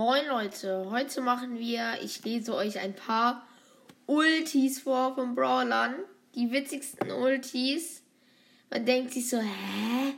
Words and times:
Moin 0.00 0.26
Leute, 0.28 0.86
heute 0.88 1.20
machen 1.20 1.58
wir, 1.58 1.98
ich 2.02 2.24
lese 2.24 2.54
euch 2.54 2.78
ein 2.78 2.94
paar 2.94 3.46
Ultis 4.06 4.80
vor 4.80 5.14
von 5.14 5.34
Brawlern. 5.34 5.94
Die 6.34 6.50
witzigsten 6.50 7.10
Ultis. 7.10 8.00
Man 8.70 8.86
denkt 8.86 9.12
sich 9.12 9.28
so, 9.28 9.36
hä? 9.36 10.14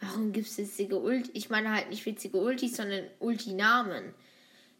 Warum 0.00 0.32
gibt 0.32 0.46
es 0.46 0.56
witzige 0.56 0.98
Ultis? 0.98 1.32
Ich 1.34 1.50
meine 1.50 1.70
halt 1.70 1.90
nicht 1.90 2.06
witzige 2.06 2.38
Ultis, 2.38 2.78
sondern 2.78 3.04
Ultinamen. 3.18 4.14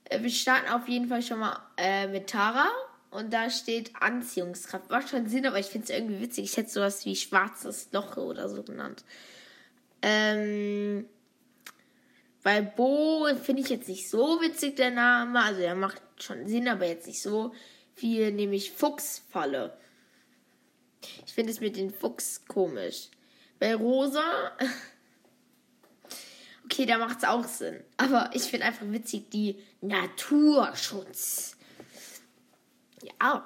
Äh, 0.05 0.23
wir 0.23 0.31
starten 0.31 0.73
auf 0.73 0.89
jeden 0.89 1.09
Fall 1.09 1.21
schon 1.21 1.41
mal 1.41 1.61
äh, 1.77 2.07
mit 2.07 2.31
Tara. 2.31 2.71
Und 3.11 3.35
da 3.35 3.51
steht 3.51 3.91
Anziehungskraft. 4.01 4.89
Macht 4.89 5.11
schon 5.11 5.29
Sinn, 5.29 5.45
aber 5.45 5.59
ich 5.59 5.67
finde 5.67 5.85
es 5.85 5.91
irgendwie 5.91 6.23
witzig. 6.23 6.45
Ich 6.47 6.57
hätte 6.57 6.71
sowas 6.71 7.05
wie 7.05 7.15
schwarzes 7.15 7.91
Loch 7.93 8.17
oder 8.17 8.49
so 8.49 8.63
genannt. 8.63 9.05
Ähm, 10.01 11.05
bei 12.43 12.63
Bo 12.63 13.27
finde 13.43 13.63
ich 13.63 13.69
jetzt 13.69 13.89
nicht 13.89 14.09
so 14.09 14.41
witzig 14.41 14.77
der 14.77 14.91
Name. 14.91 15.43
Also 15.43 15.61
er 15.61 15.75
macht 15.75 16.03
schon 16.19 16.47
Sinn, 16.47 16.69
aber 16.69 16.87
jetzt 16.87 17.07
nicht 17.07 17.21
so 17.21 17.53
viel. 17.95 18.33
Nämlich 18.33 18.73
Fuchsfalle. 18.73 19.77
Ich 21.27 21.33
finde 21.33 21.53
es 21.53 21.61
mit 21.61 21.77
den 21.77 21.91
Fuchs 21.91 22.45
komisch. 22.47 23.09
Bei 23.59 23.75
Rosa. 23.75 24.53
Okay, 26.73 26.87
da 26.87 26.99
macht 26.99 27.19
es 27.19 27.25
auch 27.25 27.43
Sinn. 27.43 27.83
Aber 27.97 28.31
ich 28.33 28.43
finde 28.43 28.67
einfach 28.67 28.87
witzig 28.89 29.29
die 29.31 29.59
Naturschutz. 29.81 31.57
Ja. 33.21 33.45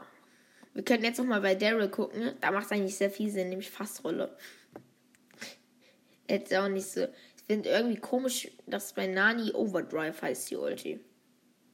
Wir 0.75 0.85
können 0.85 1.05
jetzt 1.05 1.17
noch 1.17 1.25
mal 1.25 1.41
bei 1.41 1.55
Daryl 1.55 1.89
gucken. 1.89 2.35
Da 2.43 2.51
macht 2.51 2.67
es 2.67 2.73
eigentlich 2.73 2.97
sehr 2.97 3.11
viel 3.11 3.31
Sinn, 3.31 3.49
nämlich 3.49 3.71
Fassrolle. 3.71 4.37
Jetzt 6.29 6.53
auch 6.55 6.69
nicht 6.69 6.87
so. 6.87 7.07
Finde 7.47 7.69
irgendwie 7.69 8.01
komisch, 8.01 8.49
dass 8.67 8.95
bei 8.95 9.07
Nani 9.07 9.53
Overdrive 9.53 10.21
heißt 10.23 10.51
die 10.51 10.57
Ulti. 10.57 11.01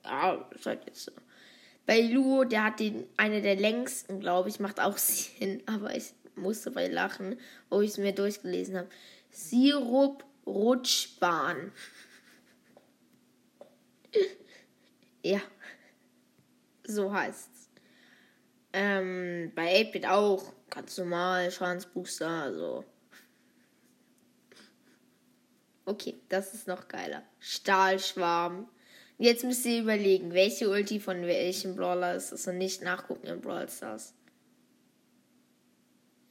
Ja, 0.05 0.49
ist 0.55 0.67
halt 0.67 0.85
jetzt 0.87 1.05
so. 1.05 1.13
Bei 1.87 2.01
Lu, 2.01 2.45
der 2.45 2.65
hat 2.65 2.81
den 2.81 3.07
eine 3.17 3.41
der 3.43 3.57
längsten, 3.57 4.21
glaube 4.21 4.49
ich, 4.49 4.61
macht 4.61 4.81
auch 4.81 4.97
Sinn, 4.99 5.63
aber 5.67 5.95
ich 5.95 6.13
musste 6.35 6.71
bei 6.71 6.89
lachen, 6.89 7.39
wo 7.69 7.81
ich 7.81 7.91
es 7.91 7.99
mir 7.99 8.13
durchgelesen 8.13 8.79
habe. 8.79 8.89
Sirup 9.31 10.25
Rutschbahn. 10.47 11.73
ja, 15.23 15.41
so 16.85 17.13
heißt's. 17.13 17.71
Ähm, 18.73 19.53
bei 19.55 19.83
8-Bit 19.83 20.07
auch 20.07 20.53
ganz 20.71 20.97
normal, 20.99 21.51
Schadensbooster, 21.51 22.29
also. 22.29 22.85
Okay, 25.91 26.15
das 26.29 26.55
ist 26.55 26.69
noch 26.69 26.87
geiler. 26.87 27.25
Stahlschwarm. 27.41 28.69
Jetzt 29.19 29.43
müsst 29.43 29.67
ihr 29.67 29.81
überlegen, 29.83 30.33
welche 30.33 30.71
Ulti 30.71 31.01
von 31.01 31.23
welchem 31.23 31.75
Brawler 31.75 32.15
ist 32.15 32.31
das 32.31 32.47
und 32.47 32.59
nicht 32.59 32.81
nachgucken 32.81 33.27
in 33.27 33.41
Brawl 33.41 33.69
Stars. 33.69 34.15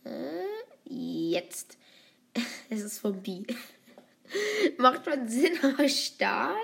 Äh, 0.06 0.46
jetzt. 0.86 1.78
Es 2.70 2.82
ist 2.82 3.00
von 3.00 3.22
B. 3.22 3.44
Macht 4.78 5.04
schon 5.04 5.28
Sinn, 5.28 5.60
aber 5.62 5.90
Stahl? 5.90 6.56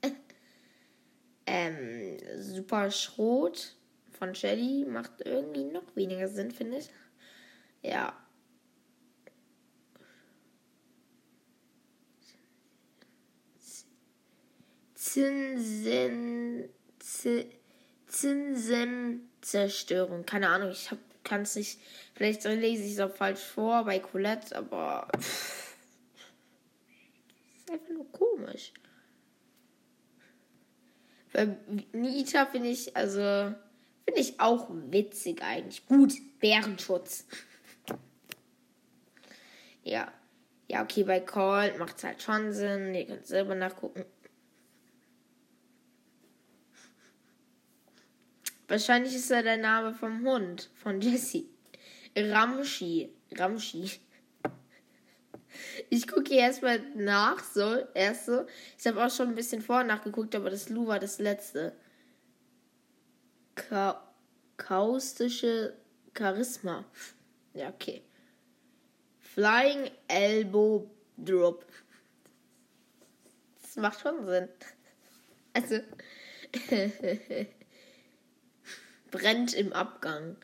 ähm, 1.46 2.16
Super 2.38 2.92
Schrot 2.92 3.74
von 4.12 4.36
Shelly 4.36 4.84
macht 4.84 5.22
irgendwie 5.24 5.64
noch 5.64 5.96
weniger 5.96 6.28
Sinn, 6.28 6.52
finde 6.52 6.76
ich. 6.76 6.90
Ja. 7.82 8.16
Zinsen, 15.10 16.68
Zinsenzerstörung. 18.06 20.24
Keine 20.24 20.50
Ahnung, 20.50 20.70
ich 20.70 20.88
kann 21.24 21.42
es 21.42 21.56
nicht. 21.56 21.80
Vielleicht 22.14 22.44
lese 22.44 22.84
ich 22.84 22.92
es 22.92 23.00
auch 23.00 23.12
falsch 23.12 23.40
vor 23.40 23.84
bei 23.84 23.98
Colette, 23.98 24.56
aber. 24.56 25.08
Pff 25.18 25.66
ist 27.56 27.72
einfach 27.72 27.92
nur 27.92 28.12
komisch. 28.12 28.72
Bei 31.32 31.56
Nita 31.92 32.46
finde 32.46 32.68
ich, 32.68 32.96
also, 32.96 33.52
finde 34.04 34.20
ich 34.20 34.38
auch 34.38 34.68
witzig 34.70 35.42
eigentlich. 35.42 35.86
Gut, 35.86 36.12
Bärenschutz. 36.38 37.26
ja. 39.82 40.12
Ja, 40.68 40.84
okay, 40.84 41.02
bei 41.02 41.18
Colt 41.18 41.80
macht 41.80 41.98
es 41.98 42.04
halt 42.04 42.22
schon 42.22 42.52
Sinn. 42.52 42.94
Ihr 42.94 43.06
könnt 43.06 43.26
selber 43.26 43.56
nachgucken. 43.56 44.04
Wahrscheinlich 48.70 49.16
ist 49.16 49.32
er 49.32 49.42
der 49.42 49.56
Name 49.56 49.92
vom 49.94 50.24
Hund, 50.24 50.70
von 50.74 51.00
Jesse. 51.00 51.42
Ramschi. 52.16 53.12
Ramschi. 53.32 53.90
Ich 55.88 56.06
gucke 56.06 56.32
hier 56.32 56.42
erstmal 56.42 56.78
nach, 56.94 57.42
so, 57.42 57.84
erst 57.94 58.26
so. 58.26 58.46
Ich 58.78 58.86
habe 58.86 59.04
auch 59.04 59.10
schon 59.10 59.30
ein 59.30 59.34
bisschen 59.34 59.60
vorher 59.60 59.84
nachgeguckt, 59.84 60.36
aber 60.36 60.50
das 60.50 60.68
Lu 60.68 60.86
war 60.86 61.00
das 61.00 61.18
letzte. 61.18 61.72
Ka 63.56 64.08
kaustische 64.56 65.76
Charisma. 66.16 66.84
Ja, 67.54 67.70
okay. 67.70 68.04
Flying 69.18 69.90
Elbow 70.06 70.88
Drop. 71.16 71.66
Das 73.62 73.74
macht 73.74 73.98
schon 73.98 74.24
Sinn. 74.26 74.48
Also. 75.54 75.80
brennt 79.10 79.54
im 79.54 79.72
Abgang. 79.72 80.36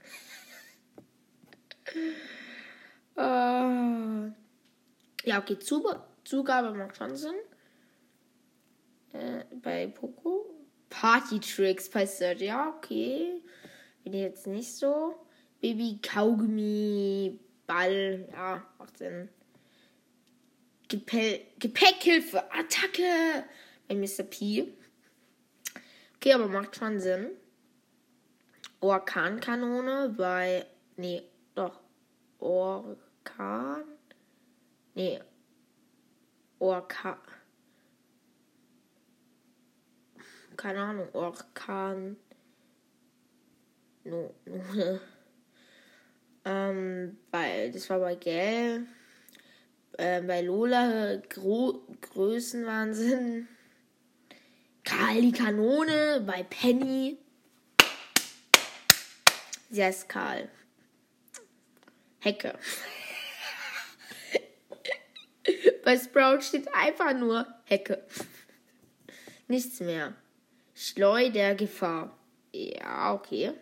oh. 3.16 4.32
Ja, 5.26 5.40
okay, 5.40 5.58
Zugabe 5.58 6.72
macht 6.74 6.96
schon 6.96 7.16
Sinn. 7.16 7.34
Äh, 9.12 9.44
bei 9.60 9.88
Poco. 9.88 10.54
Party 10.88 11.40
Tricks 11.40 11.90
bei 11.90 12.06
Search. 12.06 12.42
Ja, 12.42 12.68
okay. 12.76 13.42
Bin 14.04 14.12
ich 14.12 14.20
jetzt 14.20 14.46
nicht 14.46 14.72
so. 14.72 15.16
Baby 15.60 15.98
Kaugummi 16.00 17.40
Ball. 17.66 18.28
Ja, 18.30 18.64
macht 18.78 18.98
Sinn. 18.98 19.28
Gepäck, 20.88 21.58
Gepäckhilfe. 21.58 22.44
Attacke. 22.52 23.44
Bei 23.88 23.96
Mr. 23.96 24.22
P. 24.22 24.72
Okay, 26.16 26.32
aber 26.34 26.46
macht 26.46 26.76
schon 26.76 27.00
Sinn. 27.00 27.30
Orkankanone 28.80 30.14
bei. 30.16 30.66
Nee, 30.96 31.22
doch. 31.54 31.80
Orkan. 32.38 33.84
Nee. 34.94 35.20
Orkan. 36.58 37.16
Keine 40.56 40.80
Ahnung. 40.80 41.08
Orkan. 41.12 42.16
No, 44.04 44.34
no. 44.44 44.54
ähm, 46.44 47.18
bei, 47.30 47.70
das 47.72 47.90
war 47.90 47.98
bei 47.98 48.14
Gell. 48.14 48.86
Äh, 49.98 50.22
bei 50.22 50.42
Lola 50.42 51.16
Gro 51.28 51.86
Größenwahnsinn. 52.00 53.48
Karl 54.84 55.20
die 55.20 55.32
Kanone 55.32 56.22
bei 56.24 56.44
Penny. 56.44 57.18
Sie 59.68 59.82
heißt 59.82 60.08
Karl. 60.08 60.48
Hecke. 62.20 62.58
Bei 65.84 65.98
Sprout 65.98 66.40
steht 66.42 66.72
einfach 66.74 67.14
nur 67.14 67.46
Hecke. 67.64 68.04
Nichts 69.48 69.80
mehr. 69.80 70.14
Schleuder 70.74 71.54
Gefahr. 71.54 72.18
Ja, 72.52 73.14
okay. 73.14 73.52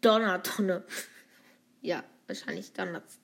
Donnertonne. 0.00 0.84
Ja, 1.84 2.04
wahrscheinlich 2.28 2.72
donnert's 2.72 3.18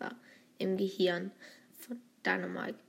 im 0.59 0.77
Gehirn 0.77 1.31
von 1.79 2.01
Dynamite. 2.27 2.81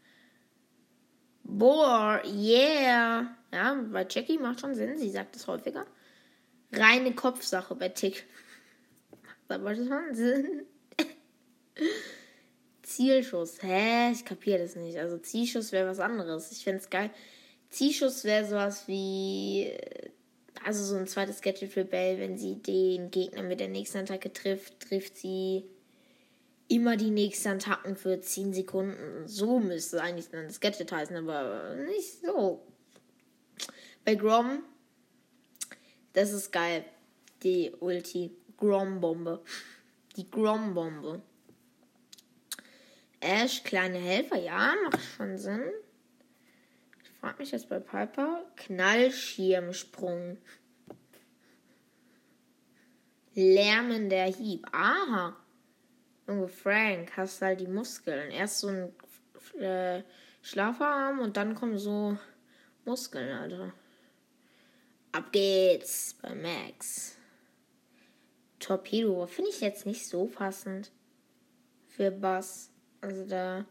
Boah, 1.44 2.20
yeah. 2.26 3.36
Ja, 3.54 3.74
bei 3.92 4.08
Jackie 4.10 4.40
macht 4.40 4.62
schon 4.62 4.74
Sinn, 4.74 4.98
sie 4.98 5.12
sagt 5.12 5.36
es 5.36 5.46
häufiger. 5.46 5.86
Reine 6.72 7.14
Kopfsache 7.14 7.76
bei 7.76 7.90
Tick. 7.90 8.26
Macht 9.48 9.62
aber 9.62 9.76
schon 9.76 10.14
Sinn. 10.14 10.66
Zielschuss. 12.84 13.62
Hä? 13.62 14.12
Ich 14.12 14.26
kapiere 14.26 14.60
das 14.60 14.76
nicht. 14.76 14.98
Also 14.98 15.18
Zielschuss 15.18 15.72
wäre 15.72 15.90
was 15.90 16.00
anderes. 16.00 16.52
Ich 16.52 16.64
fände 16.64 16.80
es 16.80 16.90
geil. 16.90 17.12
Zielschuss 17.70 18.24
wäre 18.24 18.46
sowas 18.46 18.88
wie. 18.88 19.72
Also 20.66 20.84
so 20.84 20.98
ein 20.98 21.08
zweites 21.08 21.42
Gadget 21.42 21.72
für 21.72 21.86
Bell, 21.86 22.20
wenn 22.20 22.38
sie 22.38 22.56
den 22.56 23.12
Gegner 23.12 23.44
mit 23.44 23.60
der 23.60 23.70
nächsten 23.70 24.00
Attacke 24.00 24.34
trifft, 24.34 24.80
trifft 24.82 25.18
sie 25.18 25.64
immer 26.68 26.98
die 26.98 27.12
nächsten 27.12 27.50
Attacken 27.50 27.96
für 27.96 28.20
10 28.20 28.54
Sekunden. 28.54 29.28
So 29.28 29.60
müsste 29.60 30.02
eigentlich 30.02 30.30
dann 30.30 30.48
das 30.48 30.60
Gadget 30.60 30.92
heißen, 30.92 31.16
aber 31.16 31.76
nicht 31.76 32.22
so 32.22 32.62
Bei 34.04 34.16
Grom, 34.16 34.64
das 36.14 36.32
ist 36.32 36.52
geil. 36.52 36.86
Die 37.44 37.72
Ulti. 37.80 38.36
Grom-Bombe. 38.58 39.42
Die 40.16 40.30
Grom-Bombe. 40.30 41.22
Ash, 43.22 43.64
kleine 43.64 43.98
Helfer, 43.98 44.38
ja, 44.38 44.74
macht 44.84 45.02
schon 45.02 45.38
Sinn. 45.38 45.64
Ich 47.04 47.10
frage 47.20 47.40
mich 47.40 47.52
jetzt 47.52 47.70
bei 47.70 47.80
Piper. 47.80 48.46
Knallschirmsprung. 48.56 50.38
Lärmender 53.34 54.26
Hieb. 54.26 54.68
Aha. 54.72 55.36
Junge 56.28 56.48
Frank, 56.48 57.16
hast 57.16 57.42
halt 57.42 57.62
die 57.62 57.68
Muskeln. 57.68 58.32
Erst 58.32 58.60
so 58.60 58.68
ein 58.68 58.94
äh, 59.62 60.04
Schlafarm 60.42 61.20
und 61.20 61.38
dann 61.38 61.56
kommen 61.56 61.78
so 61.78 62.18
Muskeln, 62.86 63.38
Alter. 63.38 63.74
Ab 65.12 65.32
geht's 65.32 66.16
bei 66.22 66.36
Max. 66.36 67.18
Torpedo 68.60 69.26
finde 69.26 69.50
ich 69.50 69.62
jetzt 69.62 69.86
nicht 69.86 70.08
so 70.08 70.26
passend 70.26 70.92
für 71.88 72.12
Bass. 72.12 72.72
Also 73.02 73.26
da 73.26 73.66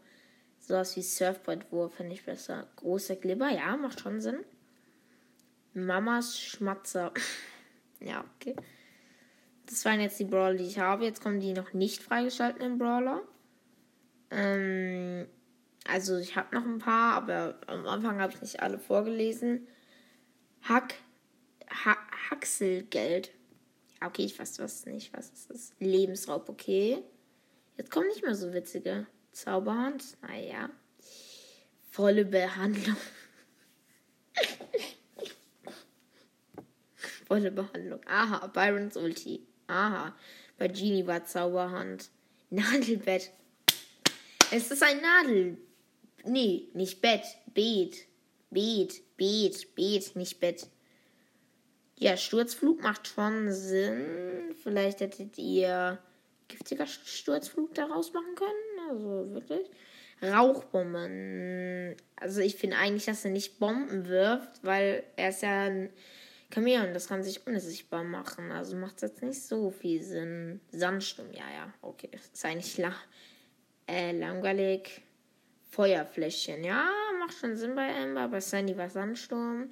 sowas 0.59 0.95
wie 0.95 1.01
Surfboard-Wurf 1.01 1.95
finde 1.95 2.13
ich 2.13 2.25
besser. 2.25 2.67
Großer 2.75 3.15
Glibber, 3.15 3.49
ja, 3.49 3.77
macht 3.77 4.01
schon 4.01 4.19
Sinn. 4.19 4.43
Mamas 5.73 6.39
Schmatzer. 6.39 7.13
ja, 7.99 8.25
okay. 8.35 8.55
Das 9.65 9.85
waren 9.85 10.01
jetzt 10.01 10.19
die 10.19 10.25
Brawler, 10.25 10.55
die 10.55 10.65
ich 10.65 10.79
habe. 10.79 11.05
Jetzt 11.05 11.21
kommen 11.21 11.39
die 11.39 11.53
noch 11.53 11.73
nicht 11.73 12.01
freigeschalteten 12.01 12.77
Brawler. 12.77 13.21
Ähm, 14.31 15.27
also 15.87 16.17
ich 16.17 16.35
habe 16.35 16.55
noch 16.55 16.65
ein 16.65 16.79
paar, 16.79 17.13
aber 17.13 17.59
am 17.67 17.85
Anfang 17.87 18.19
habe 18.19 18.33
ich 18.33 18.41
nicht 18.41 18.61
alle 18.61 18.79
vorgelesen. 18.79 19.67
Hack, 20.63 20.95
ha 21.69 21.97
Haxelgeld. 22.29 23.31
Okay, 24.01 24.23
ich 24.25 24.39
weiß 24.39 24.59
was 24.59 24.85
nicht, 24.85 25.11
was 25.13 25.29
ist 25.29 25.49
das? 25.49 25.73
Lebensraub, 25.79 26.47
okay. 26.49 27.03
Jetzt 27.77 27.91
kommen 27.91 28.07
nicht 28.07 28.23
mehr 28.23 28.35
so 28.35 28.53
witzige. 28.53 29.07
Zauberhand, 29.31 30.17
naja. 30.21 30.69
Volle 31.91 32.25
Behandlung. 32.25 32.97
Volle 37.27 37.51
Behandlung. 37.51 38.01
Aha, 38.05 38.47
Byrons 38.47 38.97
Ulti. 38.97 39.45
Aha, 39.67 40.15
bei 40.57 40.67
Genie 40.67 41.05
war 41.05 41.25
Zauberhand. 41.25 42.09
Nadelbett. 42.49 43.31
Es 44.51 44.71
ist 44.71 44.81
ein 44.81 44.99
Nadel. 45.01 45.57
Nee, 46.25 46.69
nicht 46.73 47.01
Bett. 47.01 47.23
Beet. 47.53 48.07
Beet, 48.49 49.03
Beet, 49.15 49.75
Beet, 49.75 50.15
nicht 50.15 50.39
Bett. 50.39 50.67
Ja, 51.99 52.15
Sturzflug 52.15 52.81
macht 52.81 53.07
schon 53.07 53.51
Sinn. 53.51 54.55
Vielleicht 54.63 55.01
hättet 55.01 55.37
ihr 55.37 55.99
giftiger 56.47 56.87
Sturzflug 56.87 57.73
daraus 57.75 58.13
machen 58.13 58.35
können. 58.35 58.89
Also 58.89 59.33
wirklich. 59.33 59.69
Rauchbomben. 60.23 61.95
Also 62.15 62.41
ich 62.41 62.55
finde 62.55 62.77
eigentlich, 62.77 63.05
dass 63.05 63.25
er 63.25 63.31
nicht 63.31 63.59
Bomben 63.59 64.07
wirft, 64.07 64.63
weil 64.63 65.03
er 65.17 65.29
ist 65.29 65.41
ja 65.41 65.65
ein 65.65 65.89
Chameleon, 66.53 66.93
das 66.93 67.07
kann 67.07 67.21
sich 67.21 67.45
unsichtbar 67.45 68.05
machen. 68.05 68.51
Also 68.51 68.77
macht 68.77 68.95
es 68.95 69.01
jetzt 69.01 69.21
nicht 69.21 69.41
so 69.41 69.69
viel 69.69 70.01
Sinn. 70.01 70.61
Sandsturm, 70.71 71.31
ja, 71.33 71.43
ja, 71.53 71.73
okay. 71.81 72.09
Ist 72.33 72.45
eigentlich 72.45 72.77
la 72.77 72.93
äh, 73.87 74.11
langweilig. 74.17 75.01
Feuerfläschchen, 75.71 76.63
ja, 76.63 76.89
macht 77.19 77.37
schon 77.37 77.55
Sinn 77.55 77.75
bei 77.75 77.93
Amber. 77.95 78.27
Bei 78.27 78.39
Sandy 78.39 78.75
war 78.75 78.89
Sandsturm. 78.89 79.69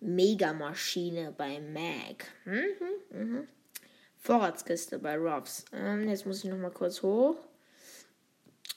Megamaschine 0.00 1.32
bei 1.36 1.60
Mac. 1.60 2.26
Mhm, 2.44 3.18
mhm. 3.18 3.48
Vorratskiste 4.16 4.98
bei 4.98 5.16
Robs. 5.16 5.64
Ähm, 5.72 6.08
jetzt 6.08 6.26
muss 6.26 6.44
ich 6.44 6.50
noch 6.50 6.58
mal 6.58 6.70
kurz 6.70 7.02
hoch. 7.02 7.36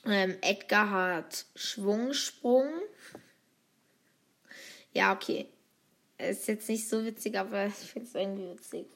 Ähm, 0.06 0.38
Edgar 0.42 0.90
hat 0.90 1.46
Schwungsprung. 1.56 2.70
Ja, 4.94 5.14
okay. 5.14 5.48
Ist 6.18 6.48
jetzt 6.48 6.70
nicht 6.70 6.88
so 6.88 7.04
witzig, 7.04 7.38
aber 7.38 7.66
ich 7.68 7.74
finde 7.74 8.08
es 8.08 8.16
irgendwie 8.16 8.52
witzig. 8.52 8.88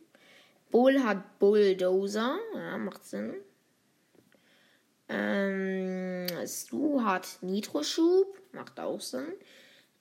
Bull 0.69 1.03
hat 1.03 1.39
Bulldozer. 1.39 2.38
Ja, 2.53 2.77
macht 2.77 3.06
Sinn. 3.06 3.35
Ähm, 5.09 6.27
Stu 6.45 7.01
hat 7.03 7.39
Nitroschub. 7.41 8.38
Macht 8.51 8.79
auch 8.79 9.00
Sinn. 9.00 9.33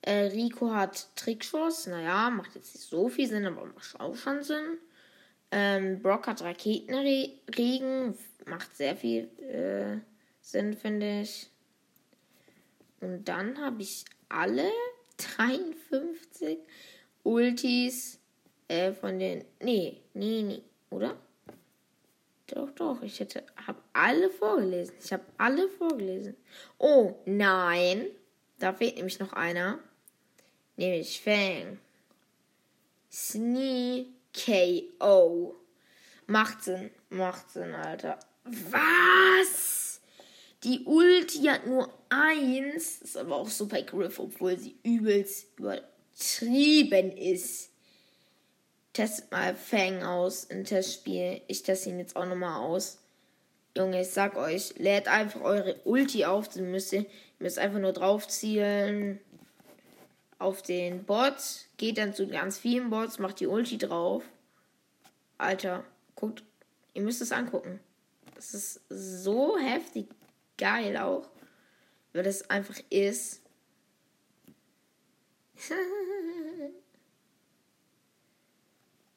Äh, 0.07 0.29
Rico 0.29 0.73
hat 0.73 1.09
Trickschuss. 1.17 1.89
Naja, 1.89 2.31
macht 2.31 2.55
jetzt 2.55 2.75
nicht 2.75 2.89
so 2.89 3.09
viel 3.09 3.27
Sinn, 3.27 3.45
aber 3.45 3.67
macht 3.67 4.01
auch 4.01 4.15
schon 4.15 4.43
Sinn. 4.45 4.79
Ähm, 5.51 6.01
Brock 6.01 6.29
hat 6.29 6.43
Raketenregen. 6.43 8.17
Macht 8.47 8.77
sehr 8.77 8.95
viel 8.95 9.25
äh, 9.41 9.99
Sinn, 10.41 10.75
finde 10.75 11.23
ich. 11.23 11.51
Und 13.01 13.25
dann 13.25 13.59
habe 13.59 13.83
ich 13.83 14.05
alle 14.29 14.71
53 15.17 16.59
Ultis 17.25 18.21
äh, 18.69 18.93
von 18.93 19.19
den. 19.19 19.45
Nee, 19.61 20.01
nee, 20.15 20.43
nee, 20.43 20.63
oder? 20.91 21.17
Doch, 22.47 22.71
doch, 22.71 23.03
ich 23.03 23.19
hätte, 23.19 23.43
habe 23.67 23.83
alle 23.93 24.31
vorgelesen. 24.31 24.95
Ich 25.03 25.13
habe 25.13 25.25
alle 25.37 25.69
vorgelesen. 25.69 26.37
Oh, 26.79 27.17
nein. 27.25 28.07
Da 28.61 28.73
fehlt 28.73 28.95
nämlich 28.95 29.19
noch 29.19 29.33
einer. 29.33 29.81
Nämlich 30.77 31.21
Fang. 31.21 31.79
Snee 33.11 34.07
KO. 34.35 35.55
Macht 36.27 36.65
Sinn, 36.65 36.91
macht 37.09 37.51
Sinn, 37.51 37.75
Alter. 37.75 38.19
Was? 38.45 40.01
Die 40.65 40.85
Ulti 40.85 41.45
hat 41.45 41.67
nur 41.67 41.93
eins. 42.09 43.01
Ist 43.01 43.17
aber 43.17 43.37
auch 43.37 43.49
super 43.49 43.83
Griff, 43.83 44.19
obwohl 44.19 44.59
sie 44.59 44.77
übelst 44.83 45.59
übertrieben 45.59 47.17
ist. 47.17 47.71
Testet 48.93 49.31
mal 49.31 49.55
Fang 49.55 50.03
aus 50.03 50.45
im 50.45 50.65
Testspiel. 50.65 51.41
Ich 51.47 51.63
teste 51.63 51.91
ihn 51.91 51.99
jetzt 51.99 52.17
auch 52.17 52.27
nochmal 52.27 52.61
aus. 52.61 52.99
Junge, 53.77 54.01
ich 54.01 54.09
sag 54.09 54.37
euch, 54.37 54.77
lädt 54.79 55.07
einfach 55.07 55.43
eure 55.43 55.81
Ulti 55.85 56.25
auf. 56.25 56.49
Dann 56.49 56.71
müsst 56.71 56.93
ihr 56.93 57.07
müsst 57.39 57.59
einfach 57.59 57.79
nur 57.79 57.93
drauf 57.93 58.27
zielen 58.29 59.21
auf 60.39 60.63
den 60.63 61.05
Bot, 61.05 61.69
geht 61.77 61.99
dann 61.99 62.15
zu 62.15 62.29
ganz 62.29 62.59
vielen 62.59 62.91
Bots, 62.91 63.19
macht 63.19 63.41
die 63.41 63.47
Ulti 63.47 63.79
drauf. 63.79 64.25
Alter, 65.39 65.85
guckt, 66.15 66.43
ihr 66.95 67.03
müsst 67.03 67.23
es 67.23 67.33
angucken. 67.33 67.81
Das 68.35 68.55
ist 68.55 68.81
so 68.89 69.59
heftig 69.59 70.09
geil 70.59 70.97
auch, 70.97 71.29
weil 72.13 72.23
das 72.23 72.51
einfach 72.51 72.79
ist. 72.91 73.43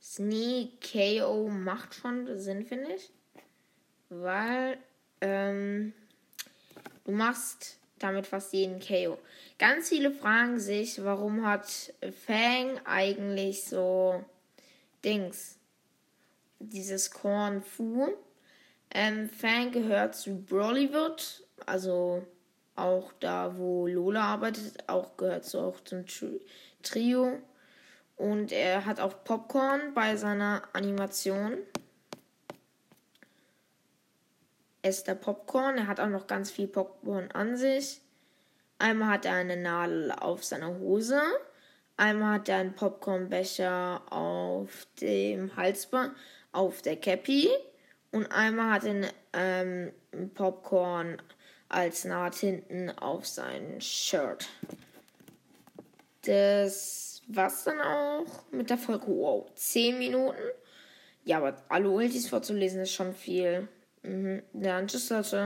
Sneak 0.01 0.81
KO 0.81 1.49
macht 1.49 1.93
schon 1.95 2.37
Sinn, 2.39 2.65
finde 2.65 2.93
ich. 2.93 3.11
Weil 4.09 4.77
ähm, 5.21 5.93
du 7.03 7.11
machst 7.11 7.78
damit 7.99 8.27
fast 8.27 8.53
jeden 8.53 8.79
KO. 8.79 9.17
Ganz 9.57 9.89
viele 9.89 10.11
fragen 10.11 10.59
sich, 10.59 11.03
warum 11.03 11.45
hat 11.45 11.93
Fang 12.25 12.79
eigentlich 12.85 13.63
so 13.63 14.23
Dings, 15.03 15.57
dieses 16.59 17.11
Korn 17.11 17.61
Fu. 17.61 18.09
Ähm, 18.91 19.29
Fang 19.29 19.71
gehört 19.71 20.15
zu 20.15 20.35
Bollywood, 20.43 21.43
also 21.65 22.25
auch 22.75 23.11
da, 23.19 23.57
wo 23.57 23.87
Lola 23.87 24.21
arbeitet, 24.21 24.87
auch 24.87 25.15
gehört 25.17 25.45
so 25.45 25.59
auch 25.59 25.79
zum 25.81 26.05
Trio. 26.81 27.39
Und 28.15 28.51
er 28.51 28.85
hat 28.85 28.99
auch 28.99 29.23
Popcorn 29.23 29.93
bei 29.93 30.15
seiner 30.15 30.63
Animation. 30.73 31.57
Ist 34.81 35.07
der 35.07 35.15
Popcorn. 35.15 35.77
Er 35.77 35.87
hat 35.87 35.99
auch 35.99 36.07
noch 36.07 36.27
ganz 36.27 36.51
viel 36.51 36.67
Popcorn 36.67 37.31
an 37.31 37.57
sich. 37.57 38.01
Einmal 38.77 39.09
hat 39.09 39.25
er 39.25 39.33
eine 39.33 39.57
Nadel 39.57 40.11
auf 40.11 40.43
seiner 40.43 40.79
Hose. 40.79 41.21
Einmal 41.97 42.35
hat 42.35 42.49
er 42.49 42.57
einen 42.57 42.75
Popcornbecher 42.75 44.01
auf 44.09 44.87
dem 45.01 45.55
Halsband, 45.57 46.15
auf 46.53 46.81
der 46.81 46.95
Cappy. 46.95 47.49
Und 48.11 48.31
einmal 48.31 48.71
hat 48.71 48.85
er 48.85 49.09
ähm, 49.33 49.91
Popcorn 50.33 51.21
als 51.67 52.05
Naht 52.05 52.35
hinten 52.35 52.89
auf 52.89 53.27
sein 53.27 53.81
Shirt. 53.81 54.47
Das 56.23 57.21
war's 57.27 57.63
dann 57.63 57.79
auch 57.81 58.25
mit 58.51 58.69
der 58.69 58.77
Folge. 58.77 59.07
Wow, 59.07 59.49
10 59.55 59.99
Minuten. 59.99 60.39
Ja, 61.25 61.37
aber 61.37 61.61
alle 61.69 61.89
Ultis 61.89 62.27
vorzulesen 62.27 62.81
ist 62.81 62.93
schon 62.93 63.13
viel. 63.13 63.67
Mhm. 64.03 64.43
Ja, 64.53 64.85
tschüss, 64.85 65.09
Leute. 65.09 65.37